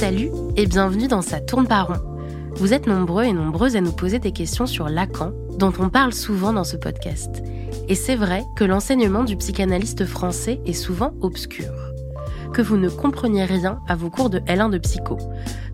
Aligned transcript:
Salut 0.00 0.30
et 0.56 0.64
bienvenue 0.64 1.08
dans 1.08 1.20
Ça 1.20 1.40
tourne 1.40 1.68
par 1.68 1.88
rond. 1.88 2.00
Vous 2.54 2.72
êtes 2.72 2.86
nombreux 2.86 3.24
et 3.24 3.34
nombreuses 3.34 3.76
à 3.76 3.82
nous 3.82 3.92
poser 3.92 4.18
des 4.18 4.32
questions 4.32 4.64
sur 4.64 4.88
Lacan, 4.88 5.32
dont 5.58 5.74
on 5.78 5.90
parle 5.90 6.14
souvent 6.14 6.54
dans 6.54 6.64
ce 6.64 6.78
podcast. 6.78 7.42
Et 7.86 7.94
c'est 7.94 8.16
vrai 8.16 8.44
que 8.56 8.64
l'enseignement 8.64 9.24
du 9.24 9.36
psychanalyste 9.36 10.06
français 10.06 10.58
est 10.64 10.72
souvent 10.72 11.12
obscur. 11.20 11.74
Que 12.54 12.62
vous 12.62 12.78
ne 12.78 12.88
compreniez 12.88 13.44
rien 13.44 13.78
à 13.88 13.94
vos 13.94 14.08
cours 14.08 14.30
de 14.30 14.38
L1 14.38 14.70
de 14.70 14.78
psycho, 14.78 15.18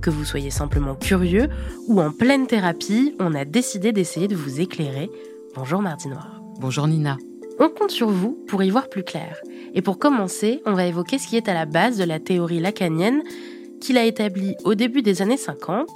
que 0.03 0.11
vous 0.11 0.25
soyez 0.25 0.51
simplement 0.51 0.97
curieux 0.97 1.49
ou 1.87 2.01
en 2.01 2.11
pleine 2.11 2.49
thérapie, 2.49 3.15
on 3.21 3.33
a 3.33 3.45
décidé 3.45 3.93
d'essayer 3.93 4.27
de 4.27 4.35
vous 4.35 4.61
éclairer. 4.61 5.09
Bonjour 5.55 5.83
Mardi 5.83 6.09
Noir. 6.09 6.43
Bonjour 6.59 6.89
Nina. 6.89 7.17
On 7.61 7.69
compte 7.69 7.93
sur 7.93 8.09
vous 8.09 8.37
pour 8.49 8.65
y 8.65 8.71
voir 8.71 8.89
plus 8.89 9.05
clair. 9.05 9.37
Et 9.75 9.83
pour 9.83 10.01
commencer, 10.01 10.63
on 10.67 10.73
va 10.73 10.87
évoquer 10.87 11.19
ce 11.19 11.29
qui 11.29 11.37
est 11.37 11.49
à 11.49 11.55
la 11.55 11.65
base 11.65 11.97
de 11.97 12.05
la 12.05 12.19
théorie 12.19 12.59
lacanienne 12.59 13.23
qu'il 13.81 13.99
a 13.99 14.05
établie 14.05 14.55
au 14.65 14.75
début 14.75 15.03
des 15.03 15.23
années 15.23 15.37
50 15.37 15.89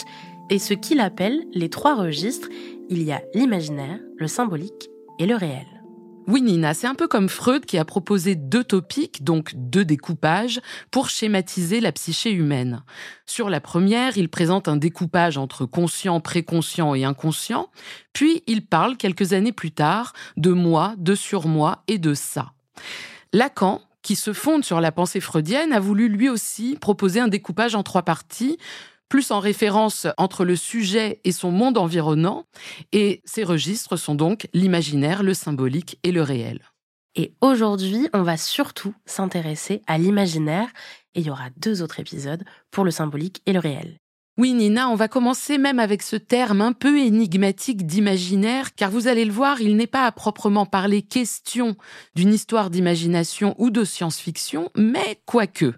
et 0.50 0.58
ce 0.58 0.74
qu'il 0.74 1.00
appelle 1.00 1.44
les 1.52 1.70
trois 1.70 1.94
registres. 1.94 2.48
Il 2.88 3.02
y 3.02 3.12
a 3.12 3.22
l'imaginaire, 3.34 4.00
le 4.16 4.26
symbolique 4.26 4.90
et 5.18 5.26
le 5.26 5.36
réel. 5.36 5.66
Oui, 6.26 6.42
Nina, 6.42 6.74
c'est 6.74 6.86
un 6.86 6.94
peu 6.94 7.08
comme 7.08 7.28
Freud 7.28 7.64
qui 7.64 7.76
a 7.76 7.84
proposé 7.84 8.36
deux 8.36 8.62
topiques, 8.62 9.24
donc 9.24 9.52
deux 9.56 9.84
découpages, 9.84 10.60
pour 10.90 11.08
schématiser 11.08 11.80
la 11.80 11.90
psyché 11.90 12.30
humaine. 12.30 12.84
Sur 13.26 13.50
la 13.50 13.60
première, 13.60 14.16
il 14.16 14.28
présente 14.28 14.68
un 14.68 14.76
découpage 14.76 15.38
entre 15.38 15.66
conscient, 15.66 16.20
préconscient 16.20 16.94
et 16.94 17.04
inconscient, 17.04 17.68
puis 18.12 18.44
il 18.46 18.64
parle 18.64 18.96
quelques 18.96 19.32
années 19.32 19.50
plus 19.50 19.72
tard 19.72 20.12
de 20.36 20.52
moi, 20.52 20.94
de 20.98 21.16
surmoi 21.16 21.82
et 21.88 21.98
de 21.98 22.14
ça. 22.14 22.52
Lacan, 23.32 23.80
qui 24.02 24.16
se 24.16 24.32
fonde 24.32 24.64
sur 24.64 24.80
la 24.80 24.92
pensée 24.92 25.20
freudienne, 25.20 25.72
a 25.72 25.80
voulu 25.80 26.08
lui 26.08 26.28
aussi 26.28 26.76
proposer 26.80 27.20
un 27.20 27.28
découpage 27.28 27.74
en 27.74 27.82
trois 27.82 28.02
parties, 28.02 28.58
plus 29.08 29.30
en 29.32 29.40
référence 29.40 30.06
entre 30.16 30.44
le 30.44 30.56
sujet 30.56 31.20
et 31.24 31.32
son 31.32 31.50
monde 31.50 31.76
environnant, 31.76 32.46
et 32.92 33.20
ces 33.24 33.44
registres 33.44 33.96
sont 33.96 34.14
donc 34.14 34.48
l'imaginaire, 34.54 35.22
le 35.22 35.34
symbolique 35.34 35.98
et 36.04 36.12
le 36.12 36.22
réel. 36.22 36.60
Et 37.16 37.34
aujourd'hui, 37.40 38.08
on 38.14 38.22
va 38.22 38.36
surtout 38.36 38.94
s'intéresser 39.04 39.82
à 39.86 39.98
l'imaginaire, 39.98 40.68
et 41.14 41.20
il 41.20 41.26
y 41.26 41.30
aura 41.30 41.50
deux 41.56 41.82
autres 41.82 41.98
épisodes 41.98 42.44
pour 42.70 42.84
le 42.84 42.92
symbolique 42.92 43.42
et 43.46 43.52
le 43.52 43.58
réel. 43.58 43.98
Oui, 44.40 44.54
Nina, 44.54 44.88
on 44.88 44.94
va 44.94 45.06
commencer 45.06 45.58
même 45.58 45.78
avec 45.78 46.00
ce 46.02 46.16
terme 46.16 46.62
un 46.62 46.72
peu 46.72 46.98
énigmatique 46.98 47.84
d'imaginaire, 47.84 48.74
car 48.74 48.90
vous 48.90 49.06
allez 49.06 49.26
le 49.26 49.32
voir, 49.32 49.60
il 49.60 49.76
n'est 49.76 49.86
pas 49.86 50.06
à 50.06 50.12
proprement 50.12 50.64
parler 50.64 51.02
question 51.02 51.76
d'une 52.14 52.32
histoire 52.32 52.70
d'imagination 52.70 53.54
ou 53.58 53.68
de 53.68 53.84
science-fiction, 53.84 54.70
mais 54.74 55.20
quoique. 55.26 55.74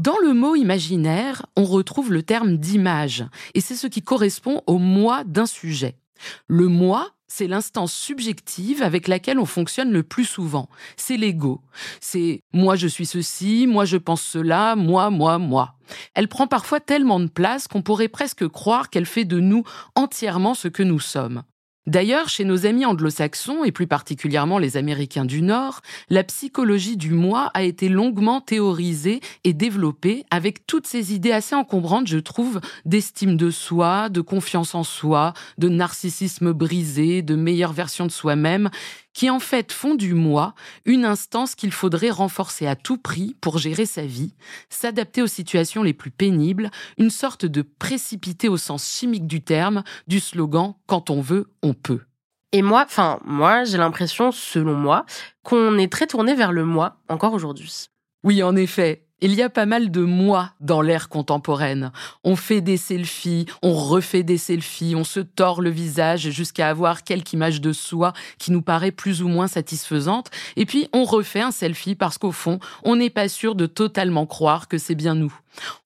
Dans 0.00 0.18
le 0.20 0.34
mot 0.34 0.56
imaginaire, 0.56 1.46
on 1.54 1.62
retrouve 1.62 2.12
le 2.12 2.24
terme 2.24 2.56
d'image, 2.56 3.24
et 3.54 3.60
c'est 3.60 3.76
ce 3.76 3.86
qui 3.86 4.02
correspond 4.02 4.62
au 4.66 4.78
moi 4.78 5.22
d'un 5.22 5.46
sujet. 5.46 5.94
Le 6.48 6.66
moi, 6.66 7.12
c'est 7.28 7.46
l'instance 7.46 7.92
subjective 7.92 8.82
avec 8.82 9.08
laquelle 9.08 9.38
on 9.38 9.46
fonctionne 9.46 9.92
le 9.92 10.02
plus 10.02 10.24
souvent. 10.24 10.68
C'est 10.96 11.16
l'ego. 11.16 11.60
C'est 12.00 12.40
moi 12.52 12.76
je 12.76 12.86
suis 12.86 13.06
ceci, 13.06 13.66
moi 13.66 13.84
je 13.84 13.96
pense 13.96 14.22
cela, 14.22 14.76
moi, 14.76 15.10
moi, 15.10 15.38
moi. 15.38 15.74
Elle 16.14 16.28
prend 16.28 16.46
parfois 16.46 16.80
tellement 16.80 17.20
de 17.20 17.28
place 17.28 17.68
qu'on 17.68 17.82
pourrait 17.82 18.08
presque 18.08 18.46
croire 18.48 18.90
qu'elle 18.90 19.06
fait 19.06 19.24
de 19.24 19.40
nous 19.40 19.64
entièrement 19.94 20.54
ce 20.54 20.68
que 20.68 20.82
nous 20.82 21.00
sommes. 21.00 21.42
D'ailleurs, 21.86 22.28
chez 22.28 22.44
nos 22.44 22.66
amis 22.66 22.84
anglo-saxons, 22.84 23.62
et 23.62 23.70
plus 23.70 23.86
particulièrement 23.86 24.58
les 24.58 24.76
Américains 24.76 25.24
du 25.24 25.40
Nord, 25.40 25.82
la 26.10 26.24
psychologie 26.24 26.96
du 26.96 27.12
moi 27.12 27.52
a 27.54 27.62
été 27.62 27.88
longuement 27.88 28.40
théorisée 28.40 29.20
et 29.44 29.52
développée 29.52 30.24
avec 30.32 30.66
toutes 30.66 30.88
ces 30.88 31.14
idées 31.14 31.30
assez 31.30 31.54
encombrantes, 31.54 32.08
je 32.08 32.18
trouve, 32.18 32.60
d'estime 32.86 33.36
de 33.36 33.50
soi, 33.50 34.08
de 34.08 34.20
confiance 34.20 34.74
en 34.74 34.82
soi, 34.82 35.32
de 35.58 35.68
narcissisme 35.68 36.52
brisé, 36.52 37.22
de 37.22 37.36
meilleure 37.36 37.72
version 37.72 38.04
de 38.06 38.10
soi-même, 38.10 38.68
qui 39.16 39.30
en 39.30 39.40
fait 39.40 39.72
font 39.72 39.94
du 39.94 40.12
moi 40.12 40.54
une 40.84 41.06
instance 41.06 41.54
qu'il 41.54 41.72
faudrait 41.72 42.10
renforcer 42.10 42.66
à 42.66 42.76
tout 42.76 42.98
prix 42.98 43.34
pour 43.40 43.56
gérer 43.56 43.86
sa 43.86 44.02
vie, 44.02 44.34
s'adapter 44.68 45.22
aux 45.22 45.26
situations 45.26 45.82
les 45.82 45.94
plus 45.94 46.10
pénibles, 46.10 46.70
une 46.98 47.08
sorte 47.08 47.46
de 47.46 47.62
précipité 47.62 48.50
au 48.50 48.58
sens 48.58 48.86
chimique 48.86 49.26
du 49.26 49.40
terme 49.40 49.84
du 50.06 50.20
slogan 50.20 50.74
Quand 50.86 51.08
on 51.08 51.22
veut, 51.22 51.50
on 51.62 51.72
peut. 51.72 52.02
Et 52.52 52.60
moi, 52.60 52.84
enfin, 52.84 53.18
moi, 53.24 53.64
j'ai 53.64 53.78
l'impression, 53.78 54.32
selon 54.32 54.74
moi, 54.74 55.06
qu'on 55.42 55.78
est 55.78 55.90
très 55.90 56.06
tourné 56.06 56.34
vers 56.34 56.52
le 56.52 56.66
moi 56.66 56.98
encore 57.08 57.32
aujourd'hui. 57.32 57.86
Oui, 58.22 58.42
en 58.42 58.54
effet. 58.54 59.05
Il 59.22 59.32
y 59.34 59.40
a 59.40 59.48
pas 59.48 59.64
mal 59.64 59.90
de 59.90 60.02
moi 60.02 60.52
dans 60.60 60.82
l'ère 60.82 61.08
contemporaine. 61.08 61.90
On 62.22 62.36
fait 62.36 62.60
des 62.60 62.76
selfies, 62.76 63.46
on 63.62 63.72
refait 63.72 64.22
des 64.22 64.36
selfies, 64.36 64.94
on 64.94 65.04
se 65.04 65.20
tord 65.20 65.62
le 65.62 65.70
visage 65.70 66.28
jusqu'à 66.28 66.68
avoir 66.68 67.02
quelque 67.02 67.32
image 67.32 67.62
de 67.62 67.72
soi 67.72 68.12
qui 68.36 68.52
nous 68.52 68.60
paraît 68.60 68.90
plus 68.90 69.22
ou 69.22 69.28
moins 69.28 69.48
satisfaisante, 69.48 70.30
et 70.56 70.66
puis 70.66 70.90
on 70.92 71.04
refait 71.04 71.40
un 71.40 71.50
selfie 71.50 71.94
parce 71.94 72.18
qu'au 72.18 72.30
fond, 72.30 72.58
on 72.82 72.96
n'est 72.96 73.08
pas 73.08 73.30
sûr 73.30 73.54
de 73.54 73.64
totalement 73.64 74.26
croire 74.26 74.68
que 74.68 74.76
c'est 74.76 74.94
bien 74.94 75.14
nous. 75.14 75.34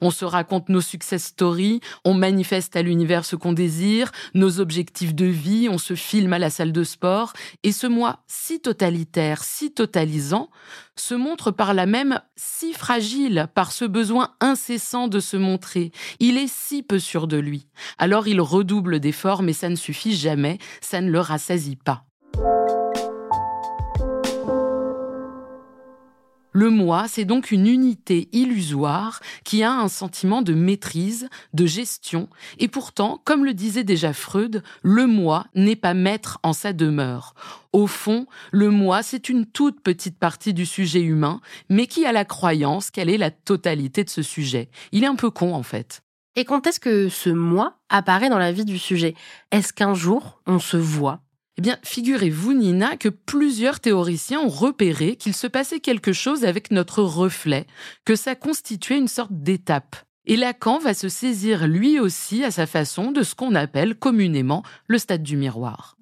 On 0.00 0.10
se 0.10 0.24
raconte 0.24 0.68
nos 0.68 0.80
success 0.80 1.26
stories, 1.26 1.80
on 2.04 2.14
manifeste 2.14 2.74
à 2.74 2.82
l'univers 2.82 3.24
ce 3.24 3.36
qu'on 3.36 3.52
désire, 3.52 4.10
nos 4.34 4.58
objectifs 4.58 5.14
de 5.14 5.26
vie, 5.26 5.68
on 5.70 5.78
se 5.78 5.94
filme 5.94 6.32
à 6.32 6.40
la 6.40 6.50
salle 6.50 6.72
de 6.72 6.82
sport, 6.82 7.32
et 7.62 7.70
ce 7.70 7.86
moi 7.86 8.18
si 8.26 8.60
totalitaire, 8.60 9.44
si 9.44 9.72
totalisant, 9.72 10.50
se 11.00 11.14
montre 11.14 11.50
par 11.50 11.74
là 11.74 11.86
même 11.86 12.20
si 12.36 12.72
fragile 12.72 13.48
par 13.54 13.72
ce 13.72 13.84
besoin 13.84 14.34
incessant 14.40 15.08
de 15.08 15.20
se 15.20 15.36
montrer. 15.36 15.92
Il 16.18 16.36
est 16.36 16.50
si 16.50 16.82
peu 16.82 16.98
sûr 16.98 17.26
de 17.26 17.38
lui. 17.38 17.68
Alors 17.98 18.28
il 18.28 18.40
redouble 18.40 19.00
d'efforts, 19.00 19.42
mais 19.42 19.52
ça 19.52 19.68
ne 19.68 19.76
suffit 19.76 20.14
jamais, 20.14 20.58
ça 20.80 21.00
ne 21.00 21.10
le 21.10 21.20
rassasie 21.20 21.76
pas. 21.76 22.04
Le 26.52 26.68
moi, 26.68 27.06
c'est 27.06 27.24
donc 27.24 27.52
une 27.52 27.66
unité 27.66 28.28
illusoire 28.32 29.20
qui 29.44 29.62
a 29.62 29.72
un 29.72 29.88
sentiment 29.88 30.42
de 30.42 30.52
maîtrise, 30.52 31.28
de 31.54 31.64
gestion, 31.64 32.28
et 32.58 32.66
pourtant, 32.66 33.20
comme 33.24 33.44
le 33.44 33.54
disait 33.54 33.84
déjà 33.84 34.12
Freud, 34.12 34.62
le 34.82 35.06
moi 35.06 35.46
n'est 35.54 35.76
pas 35.76 35.94
maître 35.94 36.38
en 36.42 36.52
sa 36.52 36.72
demeure. 36.72 37.34
Au 37.72 37.86
fond, 37.86 38.26
le 38.50 38.70
moi, 38.70 39.02
c'est 39.02 39.28
une 39.28 39.46
toute 39.46 39.80
petite 39.80 40.18
partie 40.18 40.52
du 40.52 40.66
sujet 40.66 41.02
humain, 41.02 41.40
mais 41.68 41.86
qui 41.86 42.04
a 42.04 42.12
la 42.12 42.24
croyance 42.24 42.90
qu'elle 42.90 43.10
est 43.10 43.18
la 43.18 43.30
totalité 43.30 44.02
de 44.02 44.10
ce 44.10 44.22
sujet. 44.22 44.70
Il 44.90 45.04
est 45.04 45.08
un 45.08 45.16
peu 45.16 45.30
con, 45.30 45.54
en 45.54 45.62
fait. 45.62 46.02
Et 46.34 46.44
quand 46.44 46.66
est-ce 46.66 46.80
que 46.80 47.08
ce 47.08 47.30
moi 47.30 47.78
apparaît 47.88 48.28
dans 48.28 48.38
la 48.38 48.52
vie 48.52 48.64
du 48.64 48.78
sujet? 48.78 49.14
Est-ce 49.52 49.72
qu'un 49.72 49.94
jour, 49.94 50.40
on 50.46 50.58
se 50.58 50.76
voit? 50.76 51.20
Eh 51.60 51.62
bien, 51.62 51.78
figurez-vous, 51.82 52.54
Nina, 52.54 52.96
que 52.96 53.10
plusieurs 53.10 53.80
théoriciens 53.80 54.40
ont 54.40 54.48
repéré 54.48 55.16
qu'il 55.16 55.34
se 55.34 55.46
passait 55.46 55.78
quelque 55.78 56.14
chose 56.14 56.46
avec 56.46 56.70
notre 56.70 57.02
reflet, 57.02 57.66
que 58.06 58.16
ça 58.16 58.34
constituait 58.34 58.96
une 58.96 59.08
sorte 59.08 59.30
d'étape. 59.30 59.94
Et 60.24 60.38
Lacan 60.38 60.78
va 60.78 60.94
se 60.94 61.10
saisir 61.10 61.68
lui 61.68 62.00
aussi 62.00 62.44
à 62.44 62.50
sa 62.50 62.66
façon 62.66 63.12
de 63.12 63.22
ce 63.22 63.34
qu'on 63.34 63.54
appelle 63.54 63.94
communément 63.94 64.62
le 64.86 64.96
stade 64.96 65.22
du 65.22 65.36
miroir. 65.36 65.98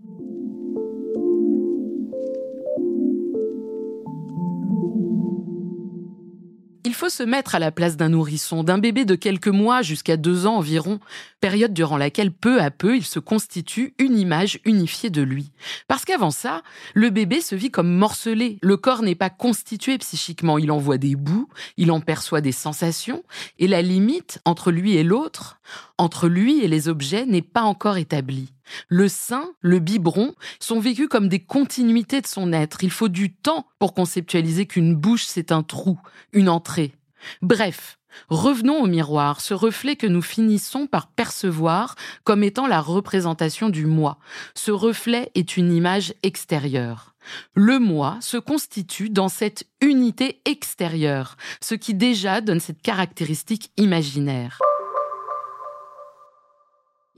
Il 6.89 6.95
faut 6.95 7.11
se 7.11 7.23
mettre 7.23 7.55
à 7.55 7.59
la 7.59 7.71
place 7.71 7.99
d'un 7.99 8.09
nourrisson, 8.09 8.65
d'un 8.65 8.79
bébé 8.79 9.05
de 9.05 9.15
quelques 9.15 9.49
mois 9.49 9.83
jusqu'à 9.83 10.17
deux 10.17 10.47
ans 10.47 10.57
environ, 10.57 11.01
période 11.43 11.75
durant 11.75 11.99
laquelle 11.99 12.33
peu 12.33 12.63
à 12.63 12.71
peu 12.71 12.97
il 12.97 13.05
se 13.05 13.19
constitue 13.19 13.93
une 13.99 14.19
image 14.19 14.59
unifiée 14.65 15.11
de 15.11 15.21
lui. 15.21 15.53
Parce 15.87 16.07
qu'avant 16.07 16.31
ça, 16.31 16.63
le 16.95 17.11
bébé 17.11 17.43
se 17.43 17.55
vit 17.55 17.71
comme 17.71 17.95
morcelé, 17.95 18.57
le 18.63 18.79
corps 18.79 19.03
n'est 19.03 19.15
pas 19.15 19.29
constitué 19.29 19.99
psychiquement, 19.99 20.57
il 20.57 20.71
envoie 20.71 20.97
des 20.97 21.15
bouts, 21.15 21.51
il 21.77 21.93
en 21.93 22.01
perçoit 22.01 22.41
des 22.41 22.53
sensations, 22.53 23.23
et 23.59 23.69
la 23.69 23.83
limite 23.83 24.41
entre 24.47 24.71
lui 24.71 24.97
et 24.97 25.05
l'autre, 25.05 25.61
entre 25.99 26.27
lui 26.27 26.65
et 26.65 26.69
les 26.69 26.89
objets 26.89 27.27
n'est 27.27 27.43
pas 27.43 27.65
encore 27.65 27.99
établie. 27.99 28.49
Le 28.89 29.09
sein, 29.09 29.51
le 29.61 29.79
biberon 29.79 30.35
sont 30.61 30.81
vécus 30.81 31.09
comme 31.09 31.29
des 31.29 31.41
continuités 31.41 32.21
de 32.21 32.27
son 32.27 32.53
être. 32.53 32.85
Il 32.85 32.91
faut 32.91 33.09
du 33.09 33.33
temps 33.33 33.67
pour 33.79 33.95
conceptualiser 33.95 34.67
qu'une 34.67 34.95
bouche, 34.95 35.25
c'est 35.27 35.53
un 35.53 35.63
trou, 35.63 35.99
une 36.33 36.49
entrée. 36.49 36.95
Bref, 37.43 37.99
revenons 38.29 38.83
au 38.83 38.87
miroir, 38.87 39.41
ce 39.41 39.55
reflet 39.55 39.97
que 39.97 40.07
nous 40.07 40.23
finissons 40.23 40.87
par 40.87 41.09
percevoir 41.09 41.95
comme 42.25 42.45
étant 42.45 42.67
la 42.67 42.81
représentation 42.81 43.69
du 43.69 43.87
moi. 43.87 44.19
Ce 44.55 44.71
reflet 44.71 45.31
est 45.35 45.57
une 45.57 45.73
image 45.73 46.15
extérieure. 46.23 47.15
Le 47.55 47.79
moi 47.79 48.17
se 48.21 48.39
constitue 48.39 49.11
dans 49.11 49.29
cette 49.29 49.67
unité 49.81 50.41
extérieure, 50.45 51.37
ce 51.61 51.75
qui 51.75 51.95
déjà 51.95 52.41
donne 52.41 52.61
cette 52.61 52.83
caractéristique 52.83 53.71
imaginaire. 53.77 54.59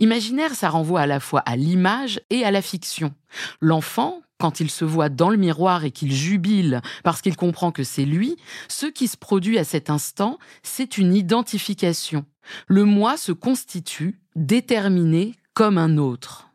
Imaginaire, 0.01 0.55
ça 0.55 0.71
renvoie 0.71 1.03
à 1.03 1.07
la 1.07 1.21
fois 1.21 1.41
à 1.41 1.57
l'image 1.57 2.21
et 2.31 2.45
à 2.45 2.51
la 2.51 2.63
fiction. 2.63 3.15
L'enfant, 3.61 4.23
quand 4.39 4.59
il 4.59 4.71
se 4.71 4.87
voit 4.87 5.11
dans 5.11 5.29
le 5.29 5.37
miroir 5.37 5.85
et 5.85 5.91
qu'il 5.91 6.13
jubile 6.13 6.81
parce 7.05 7.21
qu'il 7.21 7.37
comprend 7.37 7.71
que 7.71 7.85
c'est 7.85 8.07
lui, 8.07 8.37
ce 8.69 8.87
qui 8.87 9.07
se 9.07 9.19
produit 9.19 9.59
à 9.59 9.65
cet 9.65 9.91
instant, 9.91 10.39
c'est 10.63 10.97
une 10.97 11.15
identification. 11.15 12.25
Le 12.67 12.85
moi 12.85 13.19
se 13.19 13.31
constitue, 13.31 14.19
déterminé 14.35 15.35
comme 15.53 15.77
un 15.77 15.99
autre. 15.99 16.50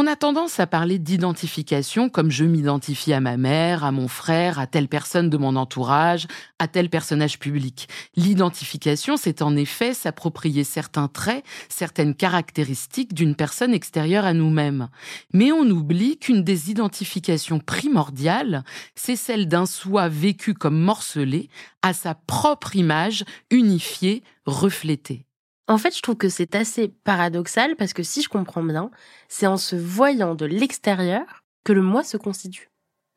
On 0.00 0.06
a 0.06 0.14
tendance 0.14 0.60
à 0.60 0.68
parler 0.68 1.00
d'identification 1.00 2.08
comme 2.08 2.30
je 2.30 2.44
m'identifie 2.44 3.12
à 3.12 3.18
ma 3.18 3.36
mère, 3.36 3.82
à 3.82 3.90
mon 3.90 4.06
frère, 4.06 4.60
à 4.60 4.68
telle 4.68 4.86
personne 4.86 5.28
de 5.28 5.36
mon 5.36 5.56
entourage, 5.56 6.28
à 6.60 6.68
tel 6.68 6.88
personnage 6.88 7.40
public. 7.40 7.88
L'identification, 8.14 9.16
c'est 9.16 9.42
en 9.42 9.56
effet 9.56 9.94
s'approprier 9.94 10.62
certains 10.62 11.08
traits, 11.08 11.44
certaines 11.68 12.14
caractéristiques 12.14 13.12
d'une 13.12 13.34
personne 13.34 13.74
extérieure 13.74 14.24
à 14.24 14.34
nous-mêmes. 14.34 14.88
Mais 15.32 15.50
on 15.50 15.68
oublie 15.68 16.16
qu'une 16.16 16.44
des 16.44 16.70
identifications 16.70 17.58
primordiales, 17.58 18.62
c'est 18.94 19.16
celle 19.16 19.48
d'un 19.48 19.66
soi 19.66 20.06
vécu 20.08 20.54
comme 20.54 20.78
morcelé, 20.78 21.48
à 21.82 21.92
sa 21.92 22.14
propre 22.14 22.76
image, 22.76 23.24
unifiée, 23.50 24.22
reflétée. 24.46 25.27
En 25.68 25.78
fait, 25.78 25.94
je 25.96 26.02
trouve 26.02 26.16
que 26.16 26.28
c'est 26.28 26.54
assez 26.56 26.88
paradoxal 26.88 27.76
parce 27.76 27.92
que 27.92 28.02
si 28.02 28.22
je 28.22 28.28
comprends 28.28 28.62
bien, 28.62 28.90
c'est 29.28 29.46
en 29.46 29.56
se 29.56 29.76
voyant 29.76 30.34
de 30.34 30.46
l'extérieur 30.46 31.44
que 31.64 31.72
le 31.72 31.82
moi 31.82 32.02
se 32.04 32.16
constitue. 32.16 32.70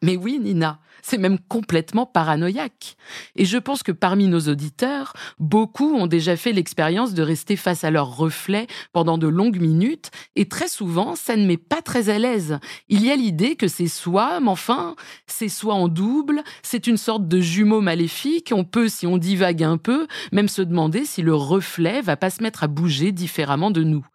Mais 0.03 0.15
oui, 0.15 0.39
Nina, 0.39 0.79
c'est 1.03 1.17
même 1.17 1.37
complètement 1.37 2.05
paranoïaque. 2.05 2.95
Et 3.35 3.45
je 3.45 3.57
pense 3.57 3.83
que 3.83 3.91
parmi 3.91 4.27
nos 4.27 4.39
auditeurs, 4.41 5.13
beaucoup 5.39 5.93
ont 5.93 6.07
déjà 6.07 6.35
fait 6.35 6.53
l'expérience 6.53 7.13
de 7.13 7.21
rester 7.21 7.55
face 7.55 7.83
à 7.83 7.91
leur 7.91 8.15
reflet 8.15 8.67
pendant 8.93 9.17
de 9.17 9.27
longues 9.27 9.59
minutes, 9.59 10.09
et 10.35 10.47
très 10.47 10.67
souvent, 10.67 11.15
ça 11.15 11.35
ne 11.35 11.45
met 11.45 11.57
pas 11.57 11.81
très 11.81 12.09
à 12.09 12.17
l'aise. 12.17 12.59
Il 12.89 13.05
y 13.05 13.11
a 13.11 13.15
l'idée 13.15 13.55
que 13.55 13.67
c'est 13.67 13.87
soi, 13.87 14.39
mais 14.39 14.49
enfin, 14.49 14.95
c'est 15.27 15.49
soi 15.49 15.75
en 15.75 15.87
double, 15.87 16.43
c'est 16.63 16.87
une 16.87 16.97
sorte 16.97 17.27
de 17.27 17.39
jumeau 17.39 17.81
maléfique, 17.81 18.51
on 18.55 18.63
peut, 18.63 18.89
si 18.89 19.05
on 19.05 19.17
divague 19.17 19.63
un 19.63 19.77
peu, 19.77 20.07
même 20.31 20.47
se 20.47 20.61
demander 20.61 21.05
si 21.05 21.21
le 21.21 21.35
reflet 21.35 22.01
va 22.01 22.17
pas 22.17 22.29
se 22.29 22.41
mettre 22.41 22.63
à 22.63 22.67
bouger 22.67 23.11
différemment 23.11 23.71
de 23.71 23.83
nous. 23.83 24.05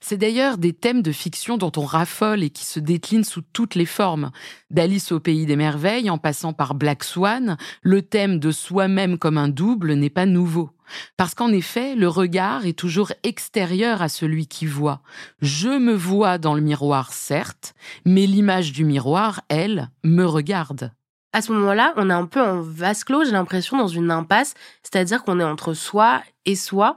C'est 0.00 0.18
d'ailleurs 0.18 0.58
des 0.58 0.72
thèmes 0.72 1.02
de 1.02 1.12
fiction 1.12 1.56
dont 1.56 1.72
on 1.76 1.84
raffole 1.84 2.42
et 2.42 2.50
qui 2.50 2.64
se 2.64 2.78
déclinent 2.78 3.24
sous 3.24 3.42
toutes 3.52 3.74
les 3.74 3.86
formes. 3.86 4.30
D'Alice 4.70 5.10
au 5.10 5.20
pays 5.20 5.46
des 5.46 5.56
merveilles 5.56 6.10
en 6.10 6.18
passant 6.18 6.52
par 6.52 6.74
Black 6.74 7.02
Swan, 7.02 7.56
le 7.82 8.02
thème 8.02 8.38
de 8.38 8.50
soi-même 8.50 9.18
comme 9.18 9.38
un 9.38 9.48
double 9.48 9.94
n'est 9.94 10.10
pas 10.10 10.26
nouveau. 10.26 10.70
Parce 11.16 11.34
qu'en 11.34 11.50
effet, 11.50 11.94
le 11.96 12.08
regard 12.08 12.66
est 12.66 12.78
toujours 12.78 13.12
extérieur 13.22 14.02
à 14.02 14.08
celui 14.08 14.46
qui 14.46 14.66
voit. 14.66 15.00
Je 15.40 15.70
me 15.70 15.94
vois 15.94 16.38
dans 16.38 16.54
le 16.54 16.60
miroir, 16.60 17.12
certes, 17.12 17.74
mais 18.04 18.26
l'image 18.26 18.72
du 18.72 18.84
miroir, 18.84 19.40
elle, 19.48 19.90
me 20.04 20.24
regarde. 20.24 20.92
À 21.32 21.42
ce 21.42 21.52
moment-là, 21.52 21.92
on 21.96 22.08
est 22.08 22.14
un 22.14 22.26
peu 22.26 22.40
en 22.40 22.60
vase 22.60 23.02
clos, 23.02 23.24
j'ai 23.24 23.32
l'impression, 23.32 23.76
dans 23.76 23.88
une 23.88 24.10
impasse, 24.10 24.54
c'est-à-dire 24.82 25.24
qu'on 25.24 25.40
est 25.40 25.44
entre 25.44 25.74
soi 25.74 26.22
et 26.44 26.54
soi. 26.54 26.96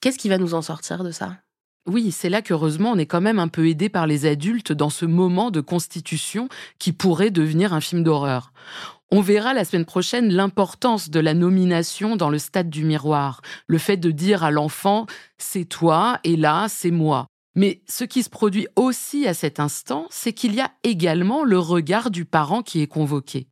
Qu'est-ce 0.00 0.18
qui 0.18 0.28
va 0.28 0.38
nous 0.38 0.54
en 0.54 0.62
sortir 0.62 1.04
de 1.04 1.12
ça? 1.12 1.36
Oui, 1.90 2.12
c'est 2.12 2.28
là 2.28 2.40
qu'heureusement 2.40 2.92
on 2.92 2.98
est 2.98 3.06
quand 3.06 3.20
même 3.20 3.40
un 3.40 3.48
peu 3.48 3.68
aidé 3.68 3.88
par 3.88 4.06
les 4.06 4.24
adultes 4.24 4.72
dans 4.72 4.90
ce 4.90 5.06
moment 5.06 5.50
de 5.50 5.60
constitution 5.60 6.48
qui 6.78 6.92
pourrait 6.92 7.30
devenir 7.30 7.74
un 7.74 7.80
film 7.80 8.04
d'horreur. 8.04 8.52
On 9.10 9.20
verra 9.20 9.54
la 9.54 9.64
semaine 9.64 9.84
prochaine 9.84 10.32
l'importance 10.32 11.10
de 11.10 11.18
la 11.18 11.34
nomination 11.34 12.14
dans 12.14 12.30
le 12.30 12.38
stade 12.38 12.70
du 12.70 12.84
miroir, 12.84 13.42
le 13.66 13.78
fait 13.78 13.96
de 13.96 14.12
dire 14.12 14.44
à 14.44 14.52
l'enfant 14.52 15.06
c'est 15.36 15.64
toi 15.64 16.20
et 16.22 16.36
là 16.36 16.66
c'est 16.68 16.92
moi. 16.92 17.26
Mais 17.56 17.82
ce 17.88 18.04
qui 18.04 18.22
se 18.22 18.30
produit 18.30 18.68
aussi 18.76 19.26
à 19.26 19.34
cet 19.34 19.58
instant, 19.58 20.06
c'est 20.10 20.32
qu'il 20.32 20.54
y 20.54 20.60
a 20.60 20.70
également 20.84 21.42
le 21.42 21.58
regard 21.58 22.12
du 22.12 22.24
parent 22.24 22.62
qui 22.62 22.80
est 22.80 22.86
convoqué. 22.86 23.48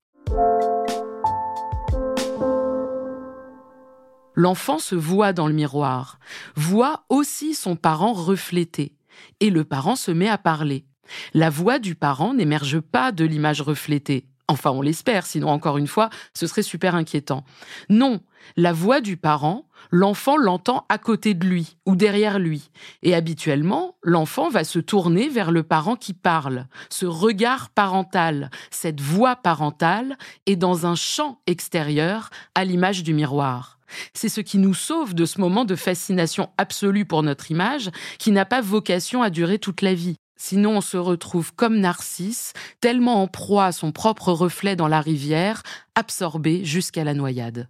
L'enfant 4.39 4.79
se 4.79 4.95
voit 4.95 5.33
dans 5.33 5.49
le 5.49 5.53
miroir, 5.53 6.21
voit 6.55 7.03
aussi 7.09 7.55
son 7.55 7.75
parent 7.75 8.13
reflété, 8.13 8.95
et 9.41 9.51
le 9.51 9.65
parent 9.65 9.97
se 9.97 10.13
met 10.13 10.29
à 10.29 10.39
parler. 10.39 10.87
La 11.35 11.51
voix 11.51 11.81
du 11.81 11.97
parent 11.97 12.35
n'émerge 12.35 12.79
pas 12.79 13.11
de 13.11 13.25
l'image 13.25 13.63
reflétée. 13.63 14.29
Enfin, 14.47 14.71
on 14.71 14.81
l'espère, 14.81 15.27
sinon 15.27 15.49
encore 15.49 15.77
une 15.77 15.89
fois, 15.89 16.09
ce 16.35 16.47
serait 16.47 16.63
super 16.63 16.95
inquiétant. 16.95 17.43
Non, 17.89 18.21
la 18.57 18.73
voix 18.73 19.01
du 19.01 19.17
parent, 19.17 19.67
l'enfant 19.91 20.37
l'entend 20.37 20.87
à 20.89 20.99
côté 20.99 21.35
de 21.35 21.45
lui 21.45 21.77
ou 21.85 21.97
derrière 21.97 22.39
lui. 22.39 22.71
Et 23.03 23.17
habituellement, 23.17 23.97
l'enfant 24.05 24.51
va 24.51 24.63
se 24.63 24.79
tourner 24.79 25.29
vers 25.29 25.51
le 25.51 25.65
parent 25.65 25.97
qui 25.97 26.15
parle. 26.15 26.69
Ce 26.91 27.07
regard 27.07 27.71
parental, 27.71 28.53
cette 28.71 29.01
voix 29.01 29.35
parentale 29.35 30.17
est 30.47 30.55
dans 30.55 30.87
un 30.87 30.95
champ 30.95 31.41
extérieur 31.49 32.31
à 32.55 32.65
l'image 32.65 33.03
du 33.03 33.15
miroir. 33.15 33.78
C'est 34.15 34.29
ce 34.29 34.41
qui 34.41 34.59
nous 34.59 34.75
sauve 34.75 35.15
de 35.15 35.25
ce 35.25 35.41
moment 35.41 35.65
de 35.65 35.77
fascination 35.77 36.51
absolue 36.59 37.05
pour 37.05 37.23
notre 37.23 37.51
image 37.51 37.91
qui 38.19 38.33
n'a 38.33 38.45
pas 38.45 38.61
vocation 38.61 39.23
à 39.23 39.31
durer 39.31 39.59
toute 39.59 39.83
la 39.83 39.95
vie. 39.95 40.17
Sinon, 40.37 40.77
on 40.77 40.81
se 40.81 40.97
retrouve 40.97 41.53
comme 41.53 41.81
Narcisse, 41.81 42.53
tellement 42.81 43.23
en 43.23 43.27
proie 43.27 43.67
à 43.67 43.73
son 43.73 43.91
propre 43.91 44.31
reflet 44.31 44.77
dans 44.77 44.87
la 44.87 45.01
rivière, 45.01 45.63
absorbé 45.97 46.65
jusqu'à 46.65 47.03
la 47.03 47.15
noyade. 47.15 47.69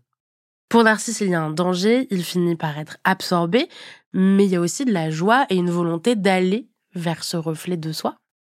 Pour 0.68 0.84
Narcisse, 0.84 1.22
il 1.22 1.30
y 1.30 1.34
a 1.34 1.40
un 1.40 1.50
danger, 1.50 2.06
il 2.10 2.22
finit 2.22 2.56
par 2.56 2.78
être 2.78 2.98
absorbé, 3.04 3.70
mais 4.12 4.44
il 4.44 4.50
y 4.50 4.56
a 4.56 4.60
aussi 4.60 4.84
de 4.84 4.92
la 4.92 5.08
joie 5.10 5.46
et 5.48 5.56
une 5.56 5.70
volonté 5.70 6.14
d'aller 6.14 6.68
vers 6.94 7.24
ce 7.24 7.38
reflet 7.38 7.78
de 7.78 7.90
soi. 7.90 8.16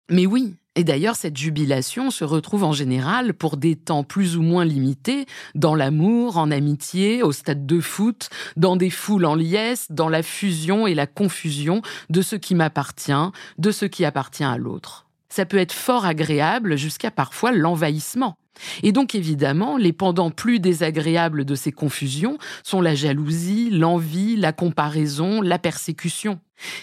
Mais 0.10 0.26
oui, 0.26 0.56
et 0.76 0.86
d'ailleurs, 0.86 1.16
cette 1.16 1.36
jubilation 1.36 2.12
se 2.12 2.24
retrouve 2.24 2.64
en 2.64 2.72
général 2.72 3.34
pour 3.34 3.58
des 3.58 3.76
temps 3.76 4.06
plus 4.06 4.38
ou 4.38 4.42
moins 4.42 4.64
limités, 4.64 5.26
dans 5.54 5.76
l'amour, 5.76 6.38
en 6.38 6.50
amitié, 6.50 7.24
au 7.24 7.34
stade 7.34 7.66
de 7.66 7.82
foot, 7.82 8.30
dans 8.56 8.78
des 8.78 8.90
foules 8.90 9.26
en 9.26 9.36
liesse, 9.36 9.88
dans 9.90 10.08
la 10.08 10.24
fusion 10.24 10.88
et 10.88 10.96
la 10.96 11.08
confusion 11.08 11.82
de 12.10 12.22
ce 12.22 12.38
qui 12.38 12.56
m'appartient, 12.56 13.12
de 13.58 13.72
ce 13.72 13.86
qui 13.86 14.06
appartient 14.06 14.46
à 14.46 14.58
l'autre. 14.58 15.08
Ça 15.28 15.46
peut 15.46 15.58
être 15.58 15.74
fort 15.74 16.06
agréable 16.06 16.78
jusqu'à 16.78 17.12
parfois 17.12 17.52
l'envahissement. 17.52 18.38
Et 18.84 18.92
donc 18.92 19.16
évidemment, 19.16 19.78
les 19.78 19.94
pendants 19.94 20.32
plus 20.32 20.60
désagréables 20.60 21.46
de 21.46 21.56
ces 21.56 21.72
confusions 21.72 22.38
sont 22.64 22.82
la 22.82 22.96
jalousie, 22.96 23.70
l'envie, 23.70 24.36
la 24.36 24.54
comparaison, 24.54 25.42
la 25.42 25.60
persécution. 25.60 26.40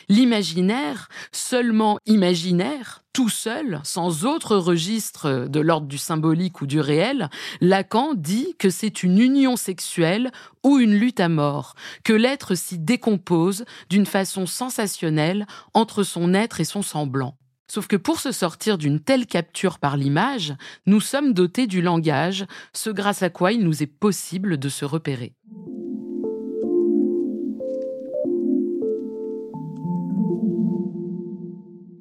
L'imaginaire, 0.08 1.08
seulement 1.30 1.98
imaginaire, 2.06 3.04
tout 3.12 3.28
seul, 3.28 3.80
sans 3.84 4.24
autre 4.24 4.56
registre 4.56 5.46
de 5.48 5.60
l'ordre 5.60 5.86
du 5.86 5.98
symbolique 5.98 6.60
ou 6.60 6.66
du 6.66 6.80
réel, 6.80 7.28
Lacan 7.60 8.14
dit 8.14 8.54
que 8.58 8.70
c'est 8.70 9.02
une 9.02 9.18
union 9.18 9.56
sexuelle 9.56 10.30
ou 10.64 10.78
une 10.78 10.94
lutte 10.94 11.20
à 11.20 11.28
mort, 11.28 11.74
que 12.04 12.12
l'être 12.12 12.54
s'y 12.54 12.78
décompose 12.78 13.64
d'une 13.88 14.06
façon 14.06 14.46
sensationnelle 14.46 15.46
entre 15.74 16.02
son 16.02 16.34
être 16.34 16.60
et 16.60 16.64
son 16.64 16.82
semblant. 16.82 17.36
Sauf 17.70 17.86
que 17.86 17.96
pour 17.96 18.20
se 18.20 18.32
sortir 18.32 18.78
d'une 18.78 19.00
telle 19.00 19.26
capture 19.26 19.78
par 19.78 19.96
l'image, 19.96 20.54
nous 20.86 21.00
sommes 21.00 21.34
dotés 21.34 21.66
du 21.66 21.82
langage, 21.82 22.46
ce 22.72 22.90
grâce 22.90 23.22
à 23.22 23.30
quoi 23.30 23.52
il 23.52 23.62
nous 23.62 23.82
est 23.82 23.86
possible 23.86 24.58
de 24.58 24.68
se 24.68 24.84
repérer. 24.84 25.34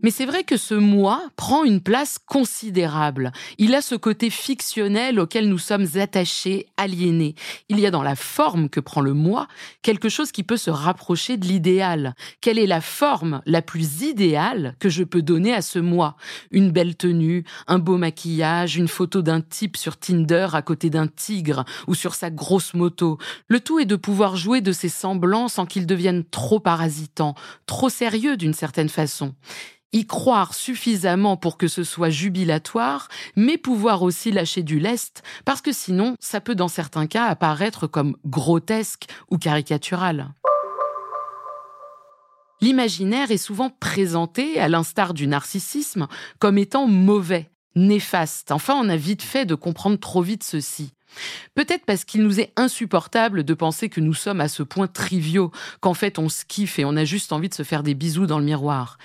Mais 0.08 0.12
c'est 0.12 0.26
vrai 0.26 0.46
que 0.46 0.56
ce 0.56 0.74
moi 0.74 1.22
prend 1.36 1.66
une 1.66 1.82
place 1.82 2.18
considérable. 2.18 3.34
Il 3.58 3.76
a 3.76 3.82
ce 3.82 3.94
côté 3.94 4.30
fictionnel 4.30 5.20
auquel 5.20 5.50
nous 5.50 5.58
sommes 5.58 5.86
attachés, 5.96 6.68
aliénés. 6.78 7.36
Il 7.68 7.78
y 7.78 7.86
a 7.86 7.92
dans 7.92 8.04
la 8.04 8.16
forme 8.16 8.70
que 8.70 8.80
prend 8.80 9.02
le 9.02 9.14
moi 9.14 9.50
quelque 9.82 10.08
chose 10.08 10.32
qui 10.32 10.44
peut 10.44 10.56
se 10.56 10.70
rapprocher 10.70 11.36
de 11.36 11.46
l'idéal. 11.46 12.16
Quelle 12.40 12.58
est 12.58 12.68
la 12.68 12.80
forme 12.80 13.42
la 13.46 13.62
plus 13.62 14.04
idéale 14.04 14.78
que 14.80 14.88
je 14.88 15.04
peux 15.04 15.22
donner 15.22 15.54
à 15.54 15.62
ce 15.62 15.78
moi? 15.78 16.16
Une 16.52 16.72
belle 16.72 16.96
tenue, 16.96 17.44
un 17.68 17.78
beau 17.78 17.98
maquillage, 17.98 18.78
une 18.78 18.88
photo 18.88 19.22
d'un 19.22 19.42
type 19.42 19.76
sur 19.76 19.98
Tinder 19.98 20.48
à 20.54 20.62
côté 20.62 20.90
d'un 20.90 21.08
tigre 21.08 21.66
ou 21.86 21.96
sur 21.96 22.16
sa 22.16 22.30
grosse 22.30 22.74
moto. 22.76 23.18
Le 23.50 23.60
tout 23.60 23.80
est 23.80 23.86
de 23.86 23.98
pouvoir 23.98 24.38
jouer 24.38 24.62
de 24.62 24.72
ces 24.72 24.88
semblants 24.88 25.50
sans 25.50 25.66
qu'ils 25.66 25.86
deviennent 25.86 26.24
trop 26.24 26.62
parasitants, 26.62 27.36
trop 27.66 27.90
sérieux 27.90 28.38
d'une 28.38 28.54
certaine 28.54 28.88
façon 28.88 29.36
y 29.94 30.06
croire 30.06 30.53
suffisamment 30.53 31.38
pour 31.38 31.58
que 31.58 31.67
ce 31.67 31.84
soit 31.84 32.10
jubilatoire, 32.10 33.08
mais 33.36 33.58
pouvoir 33.58 34.03
aussi 34.03 34.32
lâcher 34.32 34.63
du 34.63 34.79
lest, 34.79 35.24
parce 35.46 35.62
que 35.62 35.72
sinon, 35.72 36.15
ça 36.20 36.41
peut 36.41 36.56
dans 36.56 36.67
certains 36.67 37.08
cas 37.08 37.25
apparaître 37.25 37.88
comme 37.88 38.17
grotesque 38.25 39.06
ou 39.29 39.38
caricatural. 39.38 40.34
L'imaginaire 42.60 43.32
est 43.32 43.38
souvent 43.38 43.70
présenté, 43.70 44.60
à 44.60 44.67
l'instar 44.67 45.13
du 45.13 45.27
narcissisme, 45.27 46.08
comme 46.39 46.58
étant 46.58 46.88
mauvais, 46.88 47.51
néfaste. 47.75 48.51
Enfin, 48.51 48.74
on 48.75 48.89
a 48.89 48.98
vite 48.98 49.22
fait 49.22 49.46
de 49.46 49.56
comprendre 49.56 50.00
trop 50.00 50.22
vite 50.22 50.44
ceci. 50.44 50.91
Peut-être 51.56 51.86
parce 51.86 52.03
qu'il 52.03 52.24
nous 52.24 52.39
est 52.39 52.51
insupportable 52.56 53.44
de 53.44 53.53
penser 53.53 53.89
que 53.89 54.01
nous 54.01 54.13
sommes 54.13 54.41
à 54.41 54.48
ce 54.48 54.63
point 54.63 54.88
triviaux, 54.88 55.51
qu'en 55.79 55.94
fait 55.94 56.20
on 56.20 56.29
se 56.29 56.46
kiffe 56.46 56.79
et 56.79 56.86
on 56.86 56.96
a 56.96 57.06
juste 57.06 57.32
envie 57.32 57.50
de 57.50 57.53
se 57.53 57.63
faire 57.63 57.84
des 57.84 57.94
bisous 57.94 58.25
dans 58.25 58.39
le 58.39 58.46
miroir. 58.46 58.98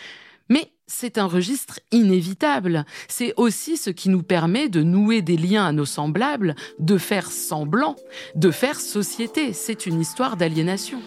Mais 0.49 0.73
c'est 0.87 1.19
un 1.19 1.27
registre 1.27 1.81
inévitable. 1.91 2.85
C'est 3.09 3.33
aussi 3.37 3.77
ce 3.77 3.91
qui 3.91 4.09
nous 4.09 4.23
permet 4.23 4.69
de 4.69 4.83
nouer 4.83 5.23
des 5.23 5.37
liens 5.37 5.65
à 5.65 5.73
nos 5.73 5.85
semblables, 5.85 6.55
de 6.79 6.99
faire 6.99 7.31
semblant, 7.31 7.97
de 8.35 8.51
faire 8.51 8.79
société. 8.79 9.53
C'est 9.53 9.87
une 9.87 10.01
histoire 10.01 10.37
d'aliénation. 10.37 10.99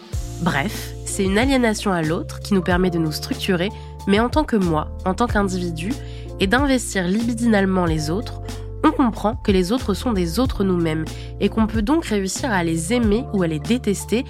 Bref, 0.42 0.94
c'est 1.06 1.24
une 1.24 1.38
aliénation 1.38 1.92
à 1.92 2.02
l'autre 2.02 2.40
qui 2.40 2.54
nous 2.54 2.62
permet 2.62 2.90
de 2.90 3.00
nous 3.00 3.12
structurer, 3.12 3.70
mais 4.08 4.20
en 4.20 4.30
tant 4.30 4.44
que 4.44 4.56
moi, 4.56 4.90
en 5.06 5.14
tant 5.14 5.28
qu'individu, 5.28 5.92
et 6.40 6.48
d'investir 6.48 7.08
libidinalement 7.08 7.86
les 7.86 8.10
autres, 8.10 8.42
on 8.84 8.92
comprend 8.92 9.36
que 9.36 9.52
les 9.52 9.72
autres 9.72 9.94
sont 9.94 10.14
des 10.14 10.40
autres 10.40 10.64
nous-mêmes 10.64 11.06
et 11.40 11.50
qu'on 11.50 11.66
peut 11.66 11.82
donc 11.82 12.06
réussir 12.06 12.52
à 12.52 12.64
les 12.64 12.94
aimer 12.94 13.26
ou 13.34 13.42
à 13.42 13.48
les 13.48 13.60
détester. 13.60 14.26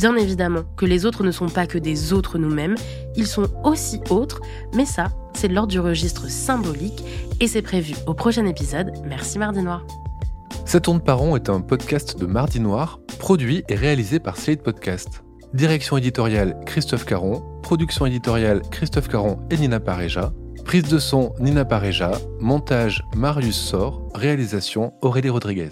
Bien 0.00 0.16
évidemment 0.16 0.62
que 0.78 0.86
les 0.86 1.04
autres 1.04 1.22
ne 1.24 1.30
sont 1.30 1.50
pas 1.50 1.66
que 1.66 1.76
des 1.76 2.14
autres 2.14 2.38
nous-mêmes, 2.38 2.74
ils 3.16 3.26
sont 3.26 3.48
aussi 3.64 4.00
autres, 4.08 4.40
mais 4.74 4.86
ça, 4.86 5.08
c'est 5.34 5.46
de 5.48 5.52
l'ordre 5.52 5.70
du 5.70 5.78
registre 5.78 6.30
symbolique 6.30 7.04
et 7.38 7.46
c'est 7.46 7.60
prévu 7.60 7.92
au 8.06 8.14
prochain 8.14 8.46
épisode. 8.46 8.92
Merci 9.04 9.38
Mardi 9.38 9.60
Noir. 9.60 9.86
Ça 10.64 10.80
tourne 10.80 11.02
par 11.02 11.20
est 11.36 11.50
un 11.50 11.60
podcast 11.60 12.18
de 12.18 12.24
Mardi 12.24 12.60
Noir, 12.60 12.98
produit 13.18 13.62
et 13.68 13.74
réalisé 13.74 14.20
par 14.20 14.38
Slate 14.38 14.62
Podcast. 14.62 15.22
Direction 15.52 15.98
éditoriale 15.98 16.58
Christophe 16.64 17.04
Caron, 17.04 17.42
production 17.60 18.06
éditoriale 18.06 18.62
Christophe 18.70 19.08
Caron 19.08 19.38
et 19.50 19.58
Nina 19.58 19.80
Pareja, 19.80 20.32
prise 20.64 20.84
de 20.84 20.98
son 20.98 21.34
Nina 21.40 21.66
Pareja, 21.66 22.12
montage 22.40 23.04
Marius 23.14 23.60
Sor, 23.60 24.08
réalisation 24.14 24.94
Aurélie 25.02 25.28
Rodriguez. 25.28 25.68